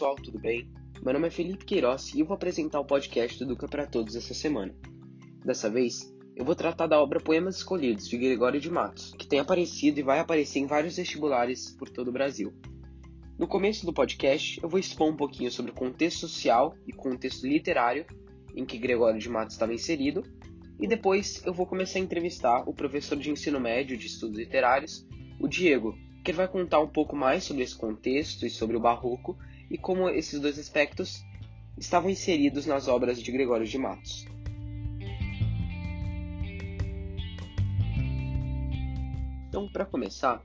[0.00, 0.66] Pessoal, tudo bem?
[1.02, 4.16] Meu nome é Felipe Queiroz e eu vou apresentar o podcast do Educa para Todos
[4.16, 4.74] essa semana.
[5.44, 9.40] Dessa vez, eu vou tratar da obra Poemas Escolhidos, de Gregório de Matos, que tem
[9.40, 12.50] aparecido e vai aparecer em vários vestibulares por todo o Brasil.
[13.38, 17.46] No começo do podcast, eu vou expor um pouquinho sobre o contexto social e contexto
[17.46, 18.06] literário
[18.56, 20.22] em que Gregório de Matos estava inserido,
[20.80, 25.06] e depois eu vou começar a entrevistar o professor de ensino médio de estudos literários,
[25.38, 25.94] o Diego,
[26.24, 29.36] que vai contar um pouco mais sobre esse contexto e sobre o barroco
[29.70, 31.22] e como esses dois aspectos
[31.78, 34.26] estavam inseridos nas obras de Gregório de Matos.
[39.48, 40.44] Então, para começar,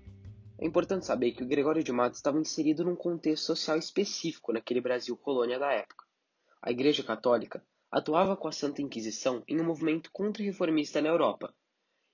[0.58, 4.82] é importante saber que o Gregório de Matos estava inserido num contexto social específico naquele
[4.82, 6.06] Brasil colônia da época.
[6.62, 11.54] A Igreja Católica atuava com a Santa Inquisição em um movimento contra-reformista na Europa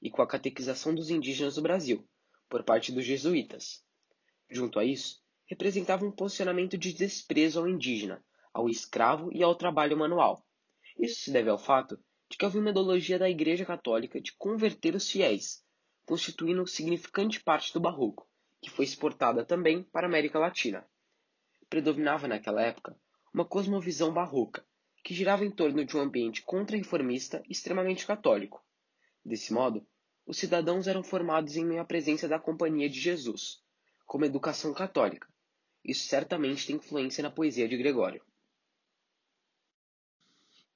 [0.01, 2.05] e com a catequização dos indígenas do Brasil,
[2.49, 3.83] por parte dos jesuítas.
[4.49, 5.21] Junto a isso,
[5.51, 10.47] representava um posicionamento de desprezo ao indígena, ao escravo e ao trabalho manual.
[10.97, 11.99] Isso se deve ao fato
[12.29, 15.61] de que havia uma ideologia da Igreja Católica de converter os fiéis,
[16.05, 18.25] constituindo significante parte do barroco,
[18.61, 20.87] que foi exportada também para a América Latina.
[21.69, 22.97] Predominava naquela época
[23.33, 24.65] uma cosmovisão barroca,
[25.03, 28.63] que girava em torno de um ambiente contra-reformista extremamente católico.
[29.25, 29.85] Desse modo,
[30.25, 33.61] os cidadãos eram formados em meio à presença da Companhia de Jesus,
[34.05, 35.30] como educação católica.
[35.83, 38.23] Isso certamente tem influência na poesia de Gregório.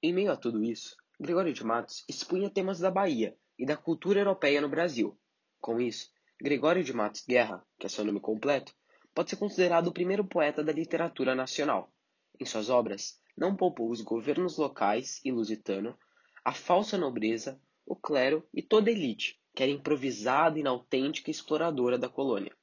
[0.01, 4.19] Em meio a tudo isso, Gregório de Matos expunha temas da Bahia e da cultura
[4.19, 5.17] europeia no Brasil.
[5.59, 8.75] Com isso, Gregório de Matos Guerra, que é seu nome completo,
[9.13, 11.91] pode ser considerado o primeiro poeta da literatura nacional.
[12.39, 15.97] Em suas obras, não poupou os governos locais e lusitano,
[16.43, 22.09] a falsa nobreza, o clero e toda a elite, que era improvisada, inautêntica exploradora da
[22.09, 22.55] colônia.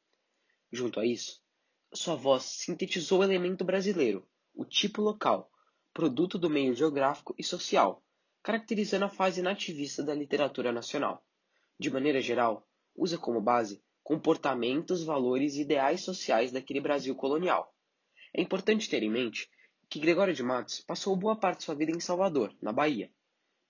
[0.71, 1.42] Junto a isso,
[1.95, 5.51] sua voz sintetizou o elemento brasileiro, o tipo local,
[5.93, 8.03] produto do meio geográfico e social,
[8.43, 11.25] caracterizando a fase nativista da literatura nacional.
[11.79, 17.73] De maneira geral, usa como base comportamentos, valores e ideais sociais daquele Brasil colonial.
[18.35, 19.49] É importante ter em mente
[19.89, 23.13] que Gregório de Matos passou boa parte de sua vida em Salvador, na Bahia.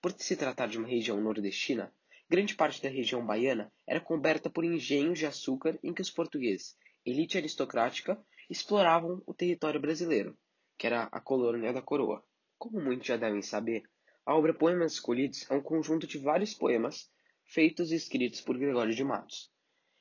[0.01, 1.93] Por se tratar de uma região nordestina,
[2.33, 6.75] Grande parte da região baiana era coberta por engenhos de açúcar em que os portugueses,
[7.05, 8.17] elite aristocrática,
[8.49, 10.37] exploravam o território brasileiro,
[10.77, 12.23] que era a colônia da coroa.
[12.57, 13.83] Como muitos já devem saber,
[14.25, 17.11] a obra Poemas Escolhidos é um conjunto de vários poemas
[17.45, 19.51] feitos e escritos por Gregório de Matos.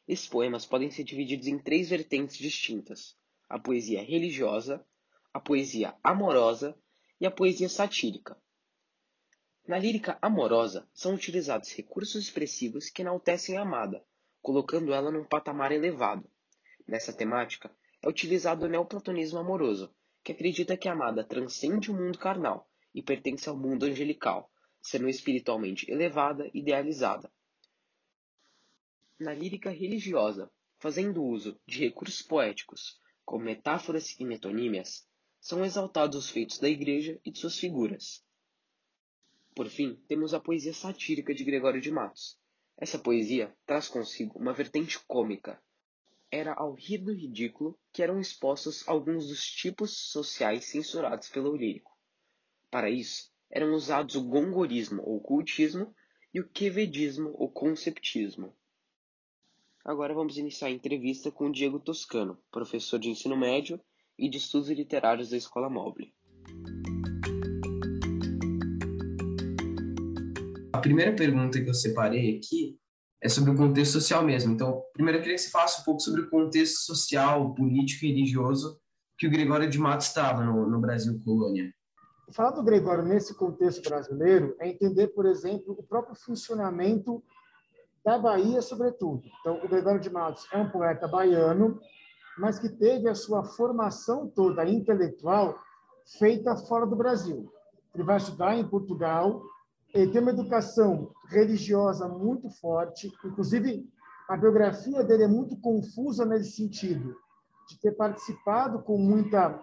[0.06, 3.16] Esses poemas podem ser divididos em três vertentes distintas:
[3.48, 4.84] a poesia religiosa,
[5.32, 6.76] a poesia amorosa
[7.20, 8.40] e a poesia satírica.
[9.66, 14.04] Na lírica amorosa, são utilizados recursos expressivos que enaltecem a amada,
[14.40, 16.28] colocando ela num patamar elevado.
[16.86, 22.18] Nessa temática, é utilizado o neoplatonismo amoroso, que acredita que a amada transcende o mundo
[22.18, 24.50] carnal e pertence ao mundo angelical,
[24.80, 27.32] sendo espiritualmente elevada e idealizada.
[29.18, 35.06] Na lírica religiosa, fazendo uso de recursos poéticos, como metáforas e metonímias,
[35.40, 38.24] são exaltados os feitos da Igreja e de suas figuras.
[39.54, 42.38] Por fim, temos a poesia satírica de Gregório de Matos.
[42.76, 45.62] Essa poesia traz consigo uma vertente cômica.
[46.34, 51.92] Era ao rir do ridículo que eram expostos alguns dos tipos sociais censurados pelo lírico.
[52.70, 55.94] Para isso, eram usados o gongorismo ou cultismo
[56.32, 58.56] e o quevedismo ou conceptismo.
[59.84, 63.78] Agora vamos iniciar a entrevista com Diego Toscano, professor de ensino médio
[64.18, 66.06] e de estudos literários da Escola Móvel.
[70.72, 72.80] A primeira pergunta que eu separei aqui
[73.22, 74.52] é sobre o contexto social mesmo.
[74.52, 78.08] Então, primeiro eu queria que você falasse um pouco sobre o contexto social, político e
[78.08, 78.80] religioso
[79.16, 81.72] que o Gregório de Matos estava no, no Brasil colônia.
[82.32, 87.22] Falar do Gregório nesse contexto brasileiro é entender, por exemplo, o próprio funcionamento
[88.04, 89.22] da Bahia, sobretudo.
[89.40, 91.78] Então, o Gregório de Matos é um poeta baiano,
[92.36, 95.56] mas que teve a sua formação toda intelectual
[96.18, 97.52] feita fora do Brasil.
[97.94, 99.42] Ele vai estudar em Portugal,
[99.94, 103.86] ele tem uma educação religiosa muito forte, inclusive
[104.28, 107.14] a biografia dele é muito confusa nesse sentido,
[107.68, 109.62] de ter participado com muita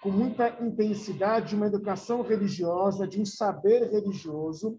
[0.00, 4.78] com muita intensidade de uma educação religiosa, de um saber religioso,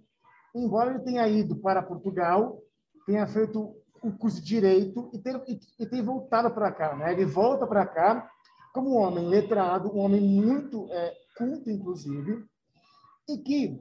[0.53, 2.61] embora ele tenha ido para Portugal,
[3.07, 5.43] tenha feito o curso de direito e, ter,
[5.79, 7.11] e, tenha voltado para cá, né?
[7.11, 8.29] Ele volta para cá
[8.71, 12.45] como um homem letrado, um homem muito é, culto, inclusive,
[13.27, 13.79] e que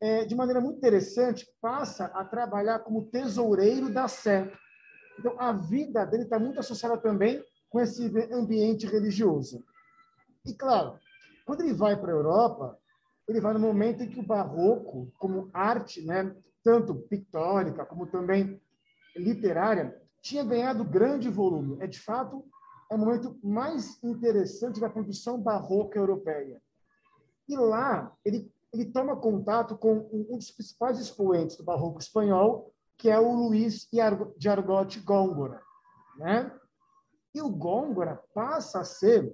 [0.00, 4.50] é, de maneira muito interessante, passa a trabalhar como tesoureiro da Sé.
[5.18, 9.62] Então, a vida dele está muito associada também com esse ambiente religioso.
[10.46, 10.98] E, claro,
[11.44, 12.78] quando ele vai para a Europa,
[13.28, 18.60] ele vai no momento em que o barroco, como arte, né, tanto pictórica como também
[19.14, 21.76] literária, tinha ganhado grande volume.
[21.80, 22.44] É, de fato,
[22.90, 26.60] é o momento mais interessante da produção barroca europeia.
[27.48, 33.08] E lá, ele, ele toma contato com um dos principais expoentes do barroco espanhol, que
[33.08, 35.60] é o Luís de Argote Góngora.
[36.16, 36.52] Né?
[37.34, 39.32] E o Góngora passa a ser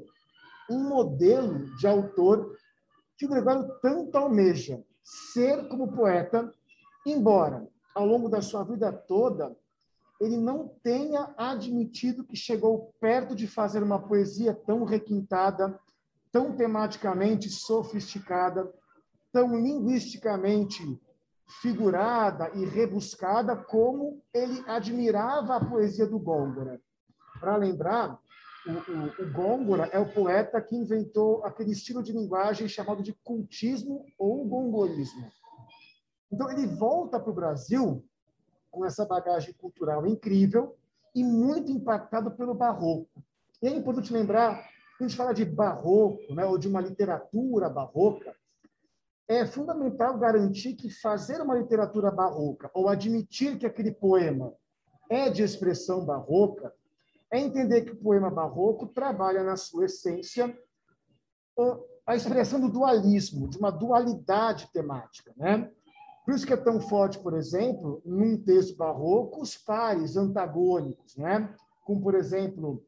[0.70, 2.56] um modelo de autor
[3.18, 6.52] que o Gregório tanto almeja ser como poeta,
[7.04, 9.56] embora ao longo da sua vida toda
[10.20, 15.78] ele não tenha admitido que chegou perto de fazer uma poesia tão requintada,
[16.32, 18.72] tão tematicamente sofisticada,
[19.36, 20.98] tão linguisticamente
[21.60, 26.80] figurada e rebuscada como ele admirava a poesia do Góngora.
[27.38, 28.18] Para lembrar,
[28.66, 33.12] o, o, o Góngora é o poeta que inventou aquele estilo de linguagem chamado de
[33.22, 35.30] cultismo ou gongorismo.
[36.32, 38.02] Então, ele volta para o Brasil
[38.70, 40.78] com essa bagagem cultural incrível
[41.14, 43.22] e muito impactado pelo barroco.
[43.62, 44.54] E é importante lembrar,
[44.96, 48.34] quando a gente fala de barroco, né, ou de uma literatura barroca,
[49.28, 54.52] é fundamental garantir que fazer uma literatura barroca, ou admitir que aquele poema
[55.10, 56.72] é de expressão barroca,
[57.30, 60.56] é entender que o poema barroco trabalha na sua essência
[62.06, 65.70] a expressão do dualismo, de uma dualidade temática, né?
[66.24, 71.54] Por isso que é tão forte, por exemplo, num texto barroco, os pares antagônicos, né?
[71.86, 72.84] como, por exemplo,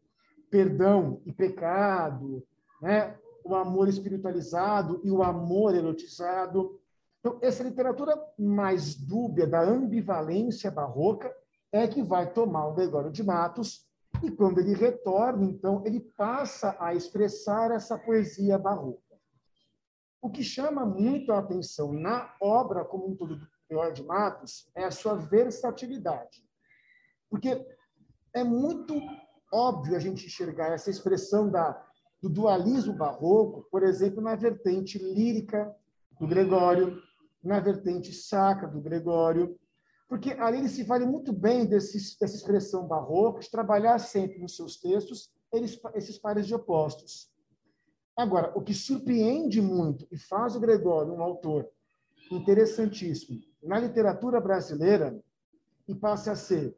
[0.50, 2.42] perdão e pecado,
[2.82, 3.16] né?
[3.48, 6.78] O amor espiritualizado e o amor erotizado.
[7.18, 11.34] Então, essa literatura mais dúbia da ambivalência barroca
[11.72, 13.86] é que vai tomar o Gregório de Matos,
[14.22, 19.02] e quando ele retorna, então, ele passa a expressar essa poesia barroca.
[20.20, 24.68] O que chama muito a atenção na obra como um todo do Teor de Matos
[24.74, 26.42] é a sua versatilidade.
[27.30, 27.64] Porque
[28.34, 28.94] é muito
[29.52, 31.87] óbvio a gente enxergar essa expressão da,
[32.20, 35.74] do dualismo barroco, por exemplo, na vertente lírica
[36.18, 37.00] do Gregório,
[37.42, 39.58] na vertente sacra do Gregório,
[40.08, 44.76] porque ali ele se vale muito bem dessa expressão barroca, de trabalhar sempre nos seus
[44.76, 47.30] textos eles, esses pares de opostos.
[48.16, 51.68] Agora, o que surpreende muito e faz o Gregório um autor
[52.32, 55.18] interessantíssimo na literatura brasileira
[55.86, 56.76] e passa a ser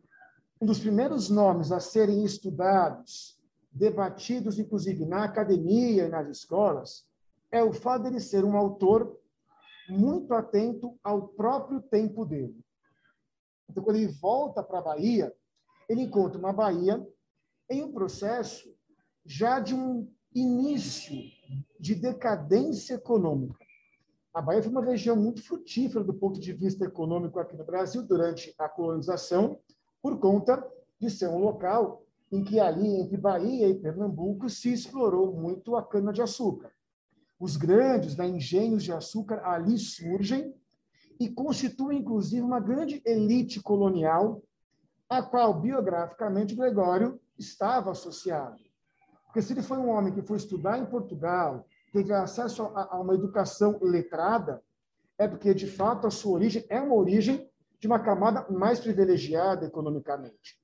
[0.60, 3.39] um dos primeiros nomes a serem estudados,
[3.70, 7.06] debatidos, inclusive na academia e nas escolas,
[7.50, 9.18] é o fato dele ser um autor
[9.88, 12.58] muito atento ao próprio tempo dele.
[13.68, 15.32] Então, quando ele volta para a Bahia,
[15.88, 17.04] ele encontra uma Bahia
[17.68, 18.72] em um processo
[19.24, 21.16] já de um início
[21.78, 23.58] de decadência econômica.
[24.32, 28.02] A Bahia foi uma região muito frutífera do ponto de vista econômico aqui no Brasil
[28.02, 29.58] durante a colonização,
[30.00, 30.64] por conta
[31.00, 35.82] de ser um local em que ali entre Bahia e Pernambuco se explorou muito a
[35.82, 36.70] cana-de-açúcar.
[37.38, 40.54] Os grandes né, engenhos de açúcar ali surgem
[41.18, 44.42] e constituem, inclusive, uma grande elite colonial,
[45.08, 48.60] a qual, biograficamente, Gregório estava associado.
[49.26, 53.00] Porque se ele foi um homem que foi estudar em Portugal, teve acesso a, a
[53.00, 54.62] uma educação letrada,
[55.18, 59.66] é porque, de fato, a sua origem é uma origem de uma camada mais privilegiada
[59.66, 60.59] economicamente.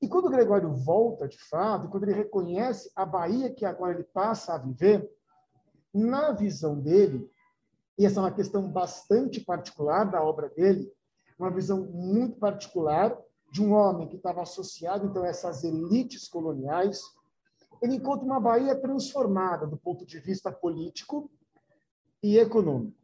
[0.00, 4.04] E quando o Gregório volta, de fato, quando ele reconhece a Bahia que agora ele
[4.04, 5.10] passa a viver,
[5.92, 7.30] na visão dele,
[7.98, 10.90] e essa é uma questão bastante particular da obra dele,
[11.38, 13.18] uma visão muito particular
[13.52, 17.02] de um homem que estava associado então a essas elites coloniais,
[17.82, 21.30] ele encontra uma Bahia transformada do ponto de vista político
[22.22, 22.96] e econômico.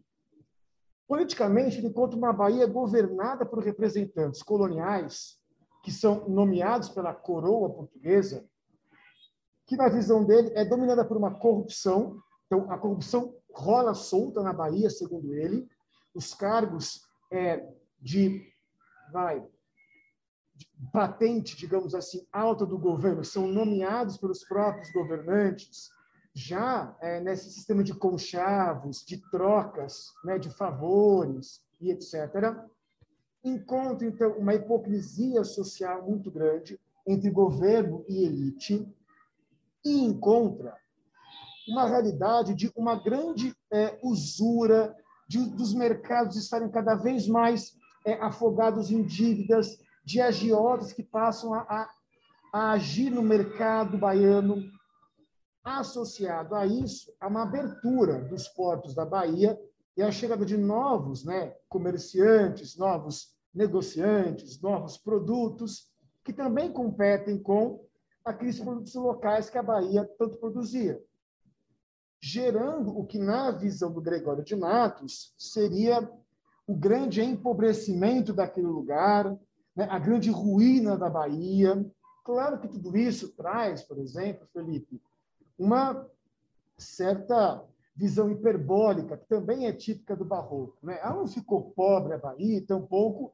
[1.09, 5.38] Politicamente, ele encontra uma Bahia governada por representantes coloniais,
[5.87, 8.45] que são nomeados pela coroa portuguesa,
[9.64, 12.21] que, na visão dele, é dominada por uma corrupção.
[12.45, 15.69] Então, a corrupção rola solta na Bahia, segundo ele.
[16.12, 18.52] Os cargos é, de
[19.12, 19.47] vai,
[20.93, 25.88] patente, digamos assim, alta do governo são nomeados pelos próprios governantes,
[26.35, 32.57] já é, nesse sistema de conchavos, de trocas, né, de favores e etc.,
[33.49, 38.87] encontra, então, uma hipocrisia social muito grande entre governo e elite
[39.85, 40.76] e encontra
[41.69, 44.95] uma realidade de uma grande é, usura,
[45.29, 51.53] de, dos mercados estarem cada vez mais é, afogados em dívidas, de agiotas que passam
[51.55, 51.91] a, a,
[52.53, 54.62] a agir no mercado baiano,
[55.65, 59.59] associado a isso, a uma abertura dos portos da Bahia
[59.97, 65.90] e a chegada de novos né, comerciantes, novos negociantes, novos produtos,
[66.22, 67.84] que também competem com
[68.22, 71.02] aqueles produtos locais que a Bahia tanto produzia,
[72.20, 76.08] gerando o que, na visão do Gregório de Matos, seria
[76.66, 79.30] o grande empobrecimento daquele lugar,
[79.75, 81.86] né, a grande ruína da Bahia.
[82.25, 85.00] Claro que tudo isso traz, por exemplo, Felipe,
[85.58, 86.06] uma
[86.76, 90.76] certa visão hiperbólica, que também é típica do barroco.
[90.82, 90.98] Né?
[91.00, 93.32] Ela não ficou pobre a Bahia, tampouco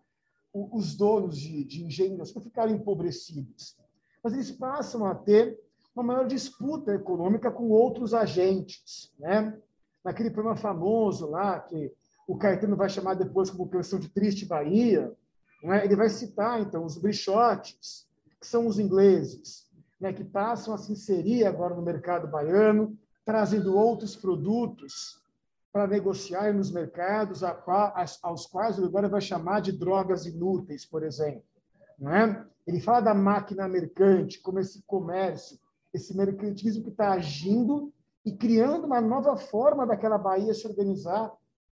[0.52, 3.76] os donos de, de engenhos não ficaram empobrecidos.
[4.22, 5.58] Mas eles passam a ter
[5.94, 9.12] uma maior disputa econômica com outros agentes.
[9.18, 9.58] Né?
[10.04, 11.92] Naquele programa famoso lá, que
[12.26, 15.12] o Caetano vai chamar depois como canção de Triste Bahia,
[15.62, 15.84] né?
[15.84, 18.06] ele vai citar, então, os brichotes,
[18.40, 19.66] que são os ingleses,
[20.00, 20.12] né?
[20.12, 25.21] que passam a se inserir agora no mercado baiano, trazendo outros produtos
[25.72, 27.42] para negociar nos mercados
[28.22, 31.42] aos quais o agora vai chamar de drogas inúteis, por exemplo.
[32.00, 32.44] É?
[32.66, 35.58] Ele fala da máquina mercante, como esse comércio,
[35.92, 37.92] esse mercantilismo que está agindo
[38.24, 41.32] e criando uma nova forma daquela Bahia se organizar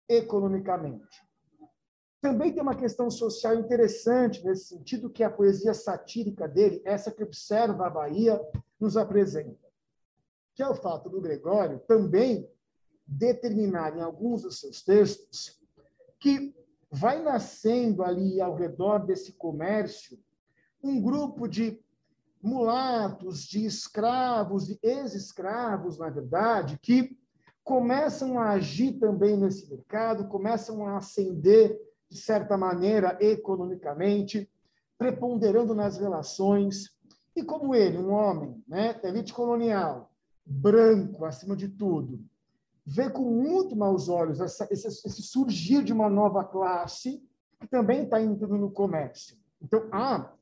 [0.08, 1.22] economicamente.
[2.20, 7.22] Também tem uma questão social interessante nesse sentido que a poesia satírica dele, essa que
[7.22, 8.40] observa a Bahia,
[8.80, 9.62] nos apresenta
[10.54, 12.48] que é o fato do Gregório também
[13.06, 15.60] determinar em alguns dos seus textos
[16.18, 16.54] que
[16.90, 20.18] vai nascendo ali ao redor desse comércio
[20.82, 21.80] um grupo de
[22.42, 27.16] mulatos, de escravos, de ex-escravos, na verdade, que
[27.62, 31.78] começam a agir também nesse mercado, começam a ascender,
[32.10, 34.50] de certa maneira, economicamente,
[34.98, 36.90] preponderando nas relações.
[37.34, 40.12] E como ele, um homem, né, elite colonial,
[40.44, 42.20] branco, acima de tudo,
[42.84, 47.22] vê com muito maus olhos essa, esse, esse, surgir de uma nova classe
[47.60, 49.36] que também está entrando no comércio.
[49.60, 50.32] Então, há,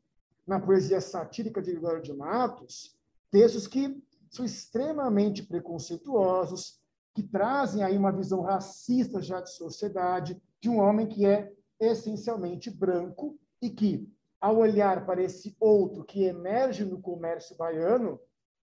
[0.46, 2.96] na poesia satírica de Gregório de Matos,
[3.30, 6.80] textos que são extremamente preconceituosos,
[7.14, 12.70] que trazem aí uma visão racista já de sociedade, de um homem que é essencialmente
[12.70, 14.08] branco e que,
[14.40, 18.18] ao olhar para esse outro que emerge no comércio baiano,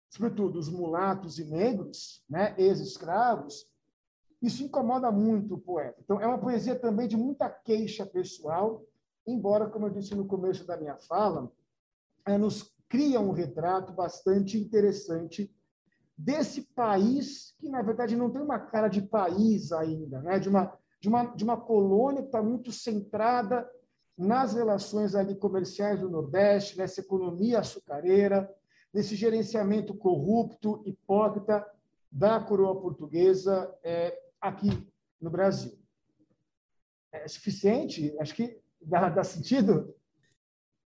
[0.10, 3.68] sobretudo os mulatos e negros, né, ex-escravos,
[4.42, 6.00] isso incomoda muito o poeta.
[6.04, 8.84] Então, é uma poesia também de muita queixa pessoal,
[9.26, 11.52] embora, como eu disse no começo da minha fala,
[12.26, 15.54] é, nos cria um retrato bastante interessante
[16.18, 20.40] desse país que, na verdade, não tem uma cara de país ainda, né?
[20.40, 23.70] de, uma, de, uma, de uma colônia que está muito centrada
[24.18, 28.52] nas relações ali comerciais do Nordeste, nessa economia açucareira,
[28.94, 31.66] nesse gerenciamento corrupto, hipócrita
[32.12, 34.70] da coroa portuguesa é, aqui
[35.22, 35.78] no Brasil.
[37.12, 38.16] É suficiente?
[38.20, 39.94] Acho que dá, dá sentido?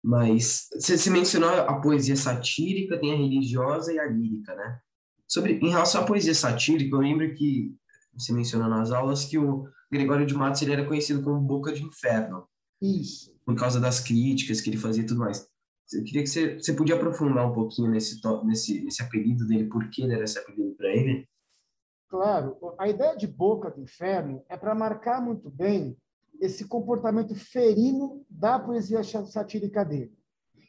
[0.04, 4.80] Mas você mencionou a poesia satírica, tem a religiosa e a lírica, né?
[5.28, 7.76] Sobre, em relação à poesia satírica, eu lembro que
[8.14, 11.84] você mencionou nas aulas que o Gregório de Matos ele era conhecido como Boca de
[11.84, 12.48] Inferno.
[12.82, 13.36] Isso.
[13.44, 15.48] Por causa das críticas que ele fazia e tudo mais.
[15.94, 19.90] Eu queria que você, você podia aprofundar um pouquinho nesse, nesse, nesse apelido dele, por
[19.90, 21.28] que era esse apelido para ele?
[22.08, 25.98] Claro, a ideia de boca do inferno é para marcar muito bem
[26.40, 30.14] esse comportamento ferino da poesia satírica dele.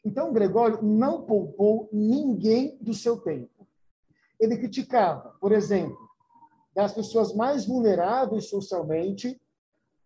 [0.04, 3.66] Então, Gregório não poupou ninguém do seu tempo.
[4.38, 5.99] Ele criticava, por exemplo,
[6.75, 9.40] das pessoas mais vulneráveis socialmente,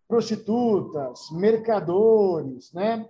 [0.07, 3.07] prostitutas, mercadores, né?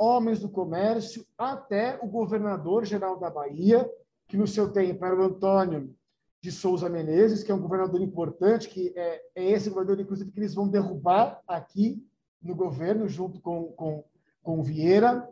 [0.00, 3.86] Homens do comércio, até o governador-geral da Bahia,
[4.26, 5.94] que no seu tempo era o Antônio
[6.40, 10.40] de Souza Menezes, que é um governador importante, que é, é esse governador, inclusive, que
[10.40, 12.02] eles vão derrubar aqui
[12.42, 14.02] no governo, junto com, com,
[14.42, 15.28] com Vieira.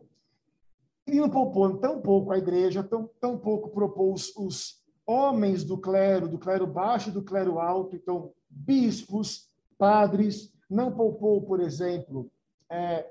[1.06, 6.28] E não poupou tão pouco a igreja, tão, tão pouco propôs os homens do clero,
[6.28, 9.48] do clero baixo e do clero alto, então, bispos,
[9.78, 12.30] padres, não poupou, por exemplo,
[12.68, 13.06] é,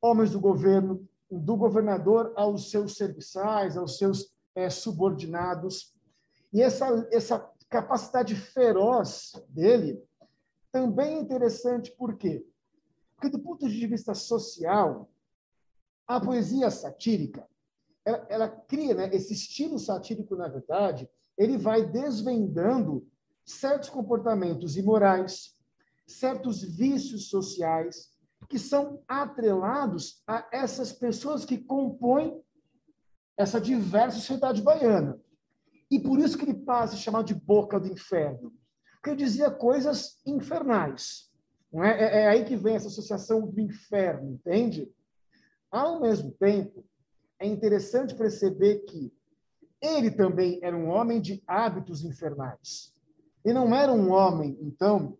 [0.00, 5.94] homens do governo, do governador aos seus serviçais, aos seus é, subordinados.
[6.52, 10.02] E essa, essa capacidade feroz dele
[10.70, 12.46] também é interessante, por quê?
[13.14, 15.10] Porque, do ponto de vista social,
[16.06, 17.48] a poesia satírica,
[18.04, 23.06] ela, ela cria né, esse estilo satírico, na verdade, ele vai desvendando
[23.44, 25.56] certos comportamentos imorais,
[26.06, 28.15] certos vícios sociais,
[28.48, 32.40] que são atrelados a essas pessoas que compõem
[33.36, 35.20] essa diversa sociedade baiana.
[35.90, 38.52] E por isso que ele passa a chamar de boca do inferno.
[38.94, 41.30] Porque ele dizia coisas infernais.
[41.72, 41.90] Não é?
[41.90, 42.22] é?
[42.22, 44.90] é aí que vem essa associação do inferno, entende?
[45.70, 46.84] Ao mesmo tempo,
[47.38, 49.12] é interessante perceber que
[49.80, 52.94] ele também era um homem de hábitos infernais.
[53.44, 55.16] E não era um homem, então,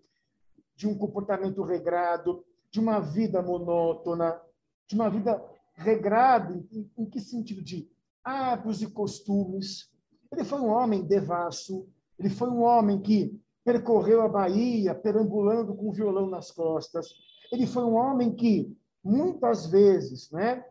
[0.74, 2.44] de um comportamento regrado,
[2.76, 4.38] de uma vida monótona,
[4.86, 5.42] de uma vida
[5.76, 7.62] regrada, em, em que sentido?
[7.62, 7.90] De
[8.22, 9.90] hábitos e costumes.
[10.30, 15.88] Ele foi um homem devasso, ele foi um homem que percorreu a Bahia perambulando com
[15.88, 17.08] o violão nas costas.
[17.50, 20.62] Ele foi um homem que, muitas vezes, né,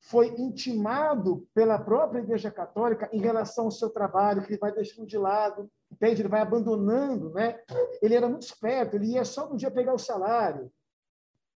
[0.00, 5.06] foi intimado pela própria Igreja Católica em relação ao seu trabalho, que ele vai deixando
[5.06, 6.20] de lado, entende?
[6.20, 7.58] Ele vai abandonando, né?
[8.02, 10.70] Ele era muito esperto, ele ia só um dia pegar o salário,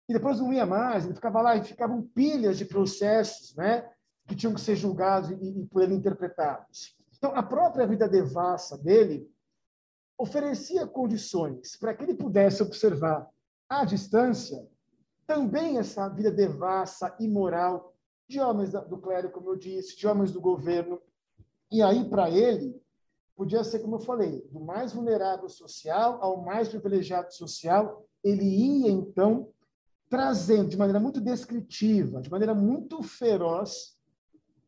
[0.08, 3.90] e depois não ia mais, ele ficava lá e ficavam pilhas de processos, né?
[4.26, 6.96] Que tinham que ser julgados e, e por ele interpretados.
[7.16, 9.28] Então, a própria vida devassa dele
[10.18, 13.28] oferecia condições para que ele pudesse observar
[13.68, 14.66] à distância
[15.26, 17.94] também essa vida devassa, imoral,
[18.28, 21.00] de homens do clero, como eu disse, de homens do governo.
[21.70, 22.80] E aí, para ele,
[23.34, 28.90] podia ser, como eu falei, do mais vulnerável social ao mais privilegiado social, ele ia,
[28.90, 29.52] então,
[30.08, 33.96] trazendo de maneira muito descritiva, de maneira muito feroz,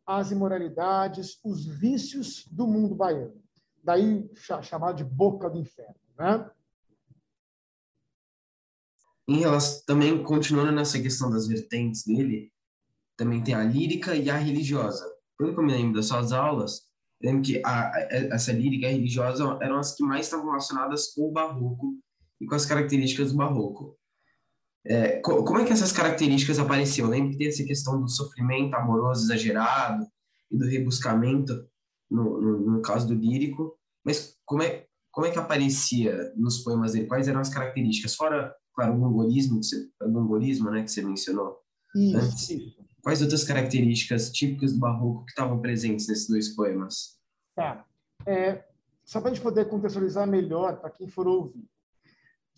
[0.06, 3.40] as imoralidades, os vícios do mundo baiano.
[3.82, 4.28] Daí
[4.62, 5.94] chamado de boca do inferno.
[6.18, 6.50] Né?
[9.28, 12.50] Em relação, também continuando nessa questão das vertentes dele,
[13.16, 15.04] também tem a lírica e a religiosa.
[15.36, 16.88] Quando eu me lembro das suas aulas,
[17.20, 18.00] lembro que a, a,
[18.32, 21.98] essa lírica e a religiosa eram as que mais estavam relacionadas com o barroco
[22.40, 23.97] e com as características do barroco.
[24.86, 27.06] É, co como é que essas características apareciam?
[27.06, 30.06] Eu lembro que tem essa questão do sofrimento amoroso exagerado
[30.50, 31.52] e do rebuscamento,
[32.10, 36.92] no, no, no caso do lírico, mas como é, como é que aparecia nos poemas
[36.92, 37.06] dele?
[37.06, 38.14] Quais eram as características?
[38.14, 39.60] Fora, claro, o gongolismo,
[40.02, 41.58] o gongolismo né, que você mencionou
[41.94, 42.48] isso, antes.
[43.02, 47.18] Quais outras características típicas do barroco que estavam presentes nesses dois poemas?
[47.54, 47.84] Tá.
[48.26, 48.64] É,
[49.04, 51.68] só para a gente poder contextualizar melhor para quem for ouvir.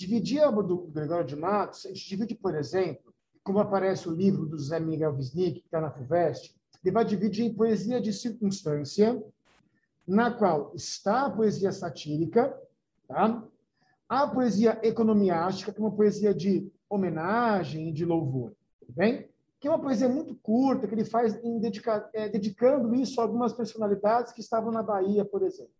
[0.01, 3.13] Dividir a obra do Gregório de Matos, a gente divide, por exemplo,
[3.45, 7.45] como aparece o livro do Zé Miguel Wisnik, que está na FUVEST, ele vai dividir
[7.45, 9.23] em poesia de circunstância,
[10.07, 12.59] na qual está a poesia satírica,
[13.07, 13.45] tá?
[14.09, 18.55] a poesia economiástica, que é uma poesia de homenagem de louvor,
[18.89, 19.29] bem?
[19.61, 23.53] que é uma poesia muito curta, que ele faz dedica, é, dedicando isso a algumas
[23.53, 25.75] personalidades que estavam na Bahia, por exemplo.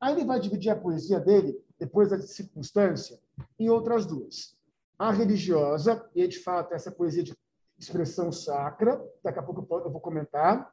[0.00, 3.18] Aí ele vai dividir a poesia dele, depois da circunstância,
[3.58, 4.56] em outras duas.
[4.98, 7.36] A religiosa, e de fato essa poesia de
[7.78, 10.72] expressão sacra, daqui a pouco eu vou comentar,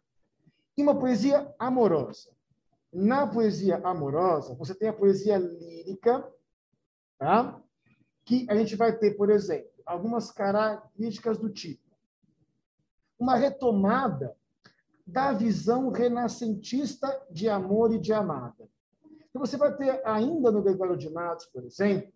[0.78, 2.32] e uma poesia amorosa.
[2.92, 6.26] Na poesia amorosa, você tem a poesia lírica,
[7.18, 7.62] tá?
[8.26, 11.84] que a gente vai ter, por exemplo, algumas características do tipo
[13.24, 14.36] uma retomada
[15.08, 18.70] da visão renascentista de amor e de amada.
[19.34, 22.14] Então, você vai ter ainda no Gregório de Matos, por exemplo,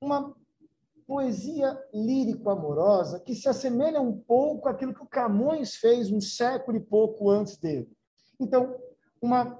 [0.00, 0.34] uma
[1.06, 6.80] poesia lírico-amorosa que se assemelha um pouco àquilo que o Camões fez um século e
[6.80, 7.90] pouco antes dele.
[8.40, 8.74] Então,
[9.20, 9.58] uma,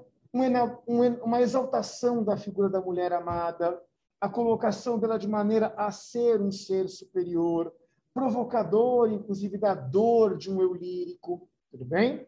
[1.23, 3.79] uma exaltação da figura da mulher amada,
[4.19, 7.73] a colocação dela de maneira a ser um ser superior,
[8.13, 12.27] provocador, inclusive da dor de um eu lírico, tudo bem?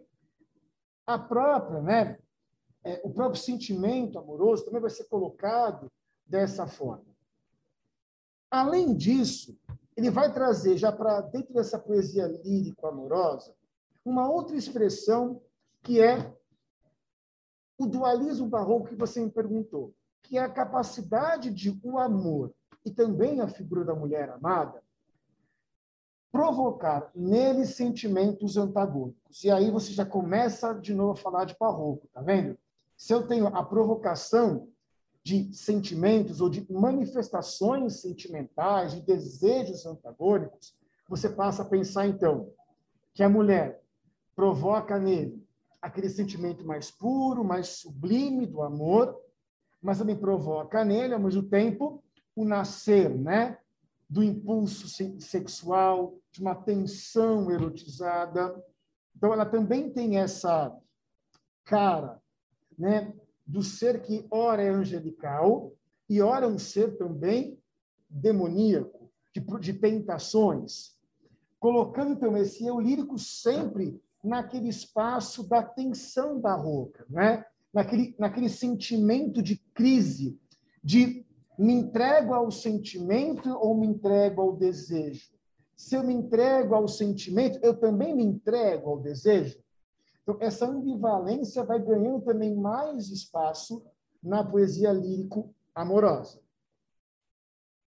[1.06, 2.20] A própria, né?
[2.84, 5.92] É, o próprio sentimento amoroso também vai ser colocado
[6.26, 7.06] dessa forma.
[8.50, 9.58] Além disso,
[9.96, 13.54] ele vai trazer já para dentro dessa poesia lírico-amorosa
[14.04, 15.42] uma outra expressão
[15.84, 16.34] que é
[17.78, 22.54] o dualismo barroco que você me perguntou, que é a capacidade de o amor
[22.86, 24.82] e também a figura da mulher amada
[26.32, 29.44] provocar nele sentimentos antagônicos.
[29.44, 32.58] E aí você já começa de novo a falar de barroco, tá vendo?
[33.02, 34.68] Se eu tenho a provocação
[35.24, 40.78] de sentimentos ou de manifestações sentimentais, de desejos antagônicos,
[41.10, 42.54] você passa a pensar então
[43.12, 43.82] que a mulher
[44.36, 45.44] provoca nele
[45.82, 49.20] aquele sentimento mais puro, mais sublime do amor,
[49.82, 52.04] mas também provoca nele, ao mesmo tempo,
[52.36, 53.58] o nascer, né,
[54.08, 54.88] do impulso
[55.20, 58.64] sexual, de uma tensão erotizada.
[59.18, 60.72] Então, ela também tem essa
[61.64, 62.21] cara
[62.82, 63.14] né,
[63.46, 65.72] do ser que ora é angelical
[66.10, 67.60] e ora é um ser também
[68.10, 70.98] demoníaco, de, de tentações,
[71.60, 77.46] colocando então esse eu lírico sempre naquele espaço da tensão barroca, né?
[77.72, 80.40] naquele, naquele sentimento de crise,
[80.84, 81.24] de
[81.58, 85.30] me entrego ao sentimento ou me entrego ao desejo?
[85.78, 89.60] Se eu me entrego ao sentimento, eu também me entrego ao desejo?
[90.24, 93.86] Então, essa ambivalência vai ganhando também mais espaço
[94.22, 96.42] na poesia lírico-amorosa.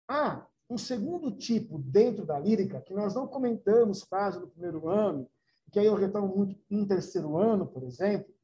[0.08, 5.28] Há um segundo tipo dentro da lírica, que nós não comentamos quase no primeiro ano,
[5.70, 8.34] que aí eu retomo muito no terceiro ano, por exemplo,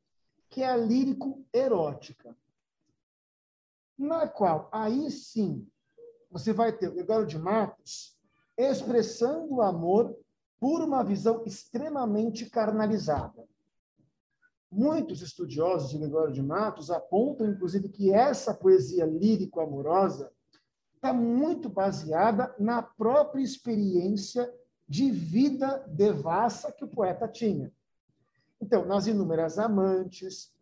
[0.49, 2.37] que é a lírico-erótica.
[3.99, 5.67] Na qual, aí sim,
[6.31, 8.17] você vai ter o Gregório de Matos
[8.57, 10.17] expressando o amor
[10.61, 13.45] por uma visão extremamente carnalizada.
[14.75, 20.33] Muitos estudiosos de Gregório de Matos apontam, inclusive, que essa poesia lírico-amorosa
[20.95, 24.51] está muito baseada na própria experiência
[24.89, 27.71] de vida devassa que o poeta tinha.
[28.59, 30.55] Então, nas inúmeras amantes,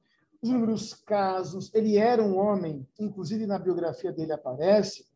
[0.43, 5.07] os inúmeros casos, ele era um homem, inclusive na biografia dele aparece,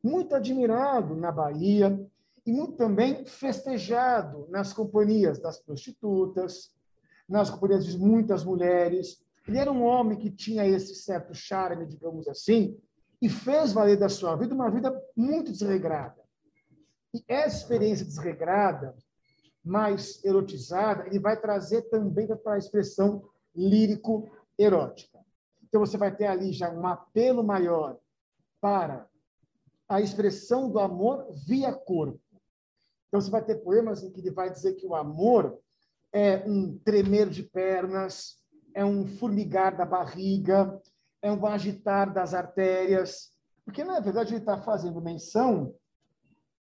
[0.00, 1.98] muito admirado na Bahia
[2.46, 6.73] e muito também festejado nas companhias das prostitutas,
[7.28, 9.22] nas companhias de muitas mulheres.
[9.46, 12.78] Ele era um homem que tinha esse certo charme, digamos assim,
[13.20, 16.22] e fez valer da sua vida uma vida muito desregrada.
[17.14, 18.94] E essa experiência desregrada,
[19.64, 25.18] mais erotizada, ele vai trazer também para a expressão lírico-erótica.
[25.62, 27.98] Então você vai ter ali já um apelo maior
[28.60, 29.08] para
[29.88, 32.20] a expressão do amor via corpo.
[33.08, 35.58] Então você vai ter poemas em que ele vai dizer que o amor
[36.14, 38.38] é um tremer de pernas,
[38.72, 40.80] é um formigar da barriga,
[41.20, 43.32] é um agitar das artérias,
[43.64, 45.74] porque na verdade ele está fazendo menção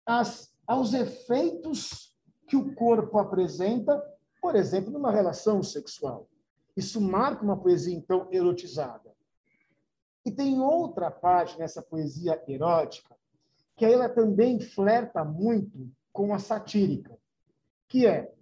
[0.07, 4.01] às, aos efeitos que o corpo apresenta,
[4.41, 6.29] por exemplo, numa relação sexual.
[6.77, 9.11] Isso marca uma poesia, então, erotizada.
[10.25, 13.17] E tem outra parte nessa poesia erótica,
[13.77, 17.19] que ela também flerta muito com a satírica,
[17.89, 18.33] que é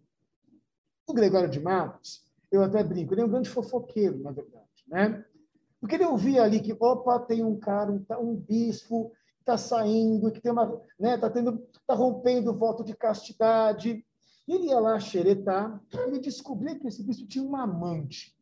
[1.11, 5.25] o Gregório de Matos, eu até brinco, ele é um grande fofoqueiro, na verdade, né?
[5.81, 10.31] Porque ele ouvia ali que, opa, tem um cara, um, um bispo que está saindo,
[10.31, 14.05] que tem uma, né, está tendo, está rompendo o voto de castidade.
[14.47, 18.37] E ele ia lá xeretar, ele descobria que esse bispo tinha uma amante.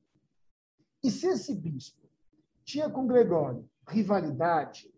[1.04, 2.08] E se esse bispo
[2.64, 4.92] tinha com Gregório rivalidade,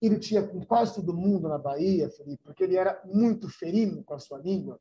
[0.00, 4.14] ele tinha com quase todo mundo na Bahia, Felipe, porque ele era muito ferino com
[4.14, 4.80] a sua língua,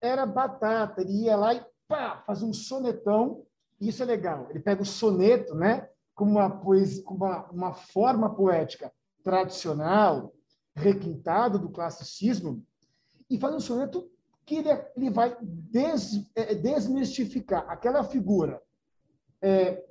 [0.00, 1.00] era batata.
[1.00, 3.44] Ele ia lá e pá, fazia um sonetão.
[3.80, 4.46] Isso é legal.
[4.50, 10.32] Ele pega o soneto, né, como uma poesia, como uma, uma forma poética tradicional,
[10.74, 12.64] requintado do classicismo,
[13.30, 14.10] e faz um soneto
[14.44, 18.62] que ele, ele vai des, é, desmistificar aquela figura
[19.42, 19.84] é,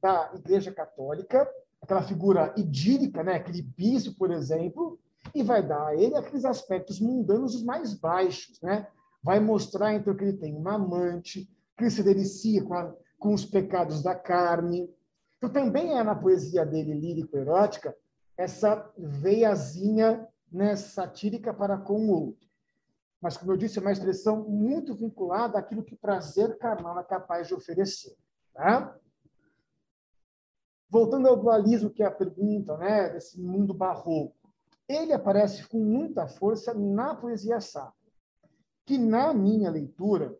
[0.00, 1.48] da Igreja Católica,
[1.82, 4.98] aquela figura idílica, né, aquele bispo, por exemplo,
[5.34, 8.88] e vai dar a ele aqueles aspectos mundanos os mais baixos, né?
[9.22, 13.44] Vai mostrar então que ele tem uma amante, que se delicia com, a, com os
[13.44, 14.88] pecados da carne.
[15.36, 17.94] Então também é na poesia dele lírico-erótica
[18.36, 22.48] essa veiazinha né, satírica para com o outro.
[23.20, 27.04] Mas, como eu disse, é uma expressão muito vinculada àquilo que o prazer carnal é
[27.04, 28.16] capaz de oferecer.
[28.54, 28.96] Tá?
[30.88, 34.34] Voltando ao dualismo, que é a pergunta né, desse mundo barroco,
[34.88, 37.99] ele aparece com muita força na poesia sacra
[38.90, 40.36] que, na minha leitura,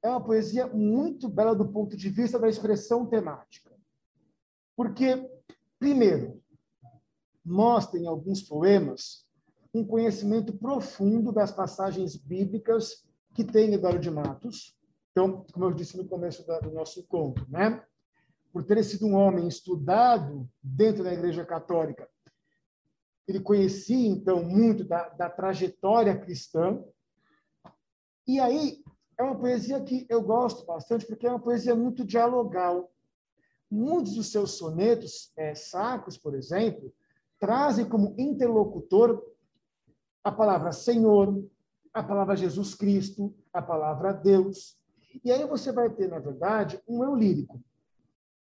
[0.00, 3.72] é uma poesia muito bela do ponto de vista da expressão temática.
[4.76, 5.28] Porque,
[5.80, 6.40] primeiro,
[7.44, 9.26] mostra em alguns poemas
[9.74, 14.78] um conhecimento profundo das passagens bíblicas que tem Eduardo de Matos.
[15.10, 17.84] Então, como eu disse no começo do nosso encontro, né?
[18.52, 22.08] Por ter sido um homem estudado dentro da Igreja Católica,
[23.26, 26.80] ele conhecia, então, muito da, da trajetória cristã,
[28.32, 28.82] e aí
[29.18, 32.90] é uma poesia que eu gosto bastante, porque é uma poesia muito dialogal.
[33.70, 36.90] Muitos dos seus sonetos é, sacros, por exemplo,
[37.38, 39.22] trazem como interlocutor
[40.24, 41.44] a palavra Senhor,
[41.92, 44.78] a palavra Jesus Cristo, a palavra Deus.
[45.22, 47.62] E aí você vai ter, na verdade, um eu lírico.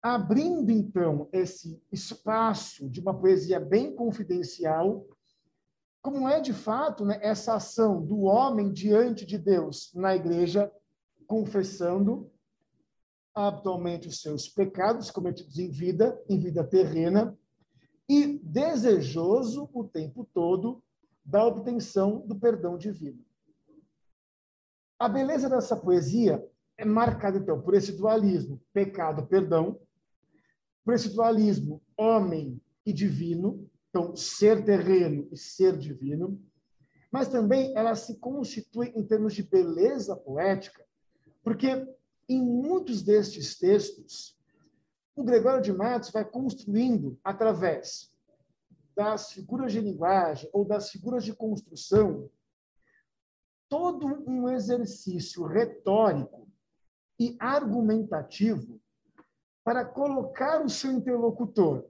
[0.02, 5.06] Abrindo, então, esse espaço de uma poesia bem confidencial,
[6.02, 10.72] como é de fato né, essa ação do homem diante de Deus na igreja,
[11.26, 12.30] confessando
[13.34, 17.36] habitualmente os seus pecados cometidos em vida, em vida terrena,
[18.08, 20.82] e desejoso o tempo todo
[21.24, 23.24] da obtenção do perdão divino.
[24.98, 26.44] A beleza dessa poesia
[26.76, 29.78] é marcada, então, por esse dualismo pecado-perdão,
[30.84, 36.40] por esse dualismo homem e divino, então, ser terreno e ser divino,
[37.10, 40.86] mas também ela se constitui em termos de beleza poética,
[41.42, 41.86] porque
[42.28, 44.38] em muitos destes textos,
[45.16, 48.14] o Gregório de Matos vai construindo através
[48.94, 52.30] das figuras de linguagem ou das figuras de construção
[53.68, 56.48] todo um exercício retórico
[57.18, 58.80] e argumentativo
[59.64, 61.88] para colocar o seu interlocutor,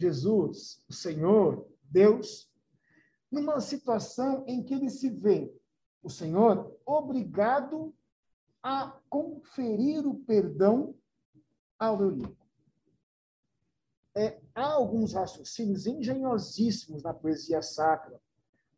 [0.00, 2.50] Jesus, o Senhor, Deus,
[3.30, 5.54] numa situação em que ele se vê,
[6.02, 7.94] o Senhor, obrigado
[8.62, 10.94] a conferir o perdão
[11.78, 12.48] ao Eurico.
[14.16, 18.18] É, há alguns raciocínios engenhosíssimos na poesia sacra.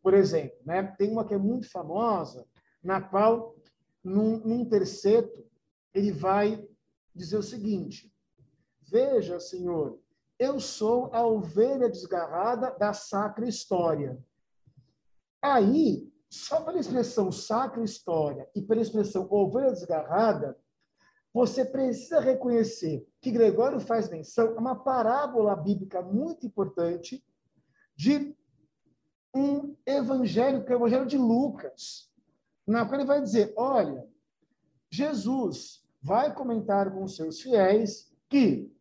[0.02, 2.46] Por exemplo, né, tem uma que é muito famosa,
[2.82, 3.56] na qual,
[4.02, 5.48] num, num terceto,
[5.94, 6.68] ele vai
[7.14, 8.12] dizer o seguinte:
[8.82, 10.01] Veja, Senhor,
[10.42, 14.18] eu sou a ovelha desgarrada da sacra história.
[15.40, 20.58] Aí, só pela expressão sacra história e pela expressão ovelha desgarrada,
[21.32, 27.24] você precisa reconhecer que Gregório faz menção a uma parábola bíblica muito importante
[27.94, 28.36] de
[29.32, 32.10] um evangelho, que é o evangelho de Lucas,
[32.66, 34.04] na qual ele vai dizer: olha,
[34.90, 38.72] Jesus vai comentar com seus fiéis que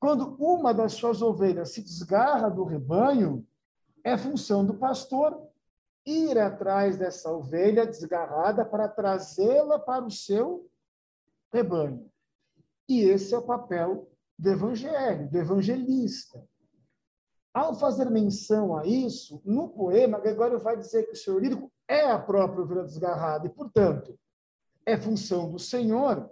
[0.00, 3.46] quando uma das suas ovelhas se desgarra do rebanho,
[4.02, 5.46] é função do pastor
[6.06, 10.66] ir atrás dessa ovelha desgarrada para trazê-la para o seu
[11.52, 12.10] rebanho.
[12.88, 16.42] E esse é o papel do evangelho, do evangelista.
[17.52, 22.10] Ao fazer menção a isso, no poema, Gregório vai dizer que o senhor lírico é
[22.10, 24.18] a própria ovelha desgarrada e, portanto,
[24.86, 26.30] é função do Senhor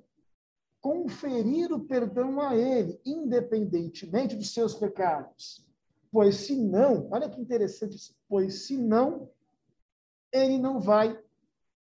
[0.81, 5.67] conferir o perdão a ele, independentemente dos seus pecados.
[6.11, 9.31] Pois se não, olha que interessante isso, pois se não,
[10.33, 11.19] ele não vai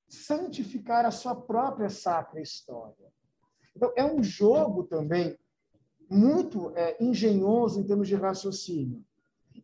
[0.08, 3.12] santificar a sua própria sacra história.
[3.74, 5.38] Então, é um jogo também
[6.08, 9.04] muito é, engenhoso em termos de raciocínio.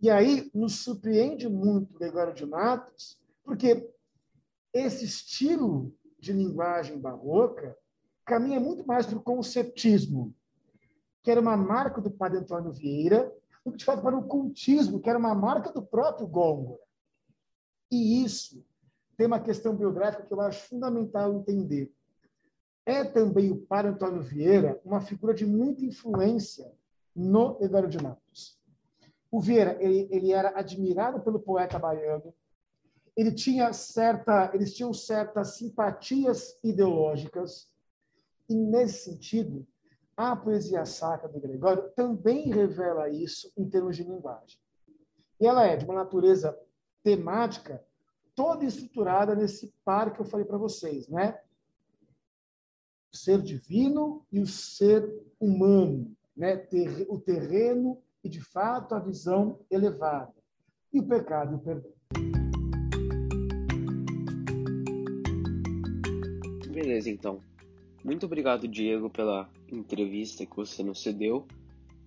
[0.00, 3.88] E aí nos surpreende muito Gregório de Matos, porque
[4.72, 7.76] esse estilo de linguagem barroca
[8.24, 10.34] caminha muito mais para o conceptismo,
[11.22, 13.32] que era uma marca do padre Antônio Vieira,
[13.64, 16.82] do que de fato para o cultismo, que era uma marca do próprio Góngora.
[17.90, 18.64] E isso
[19.16, 21.92] tem uma questão biográfica que eu acho fundamental entender.
[22.84, 26.72] É também o padre Antônio Vieira uma figura de muita influência
[27.14, 28.58] no Eduardo de Matos.
[29.30, 32.34] O Vieira ele, ele era admirado pelo poeta baiano,
[33.16, 37.71] ele tinha certa, eles tinham certas simpatias ideológicas,
[38.48, 39.66] e nesse sentido,
[40.16, 44.58] a poesia sacra do Gregório também revela isso em termos de linguagem.
[45.40, 46.56] E ela é de uma natureza
[47.02, 47.84] temática
[48.34, 51.38] toda estruturada nesse par que eu falei para vocês, né?
[53.12, 56.66] O ser divino e o ser humano, né?
[57.08, 60.32] O terreno e, de fato, a visão elevada.
[60.92, 61.92] E o pecado e o perdão.
[66.72, 67.40] Beleza, então.
[68.04, 71.46] Muito obrigado, Diego, pela entrevista que você nos cedeu.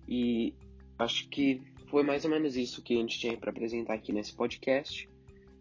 [0.06, 0.54] E
[0.98, 4.34] acho que foi mais ou menos isso que a gente tinha para apresentar aqui nesse
[4.34, 5.08] podcast.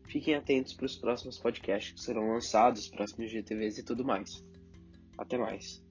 [0.08, 4.44] Fiquem atentos para os próximos podcasts que serão lançados, próximos GTVs e tudo mais.
[5.18, 5.85] Até mais.